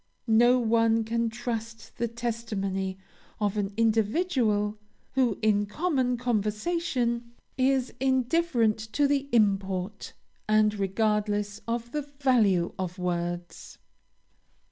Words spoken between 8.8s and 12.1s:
to the import, and regardless of the